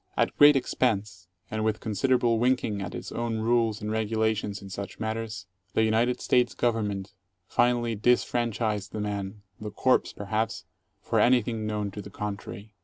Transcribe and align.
At 0.17 0.35
great 0.35 0.55
expense, 0.55 1.27
and 1.51 1.63
with 1.63 1.79
considerable 1.79 2.39
winking 2.39 2.81
at 2.81 2.95
its 2.95 3.11
own 3.11 3.37
rules 3.41 3.83
and 3.83 3.91
regu 3.91 4.17
lations" 4.17 4.59
in 4.59 4.71
such 4.71 4.99
matters, 4.99 5.45
the 5.75 5.83
United 5.83 6.19
States 6.21 6.55
Government 6.55 7.13
finally 7.47 7.93
dis 7.93 8.25
franchised 8.25 8.89
the 8.93 8.99
man— 8.99 9.43
the 9.61 9.69
corpse, 9.69 10.11
perhaps, 10.11 10.65
for 11.03 11.19
anything 11.19 11.67
known 11.67 11.91
to 11.91 12.01
the 12.01 12.09
contrary. 12.09 12.73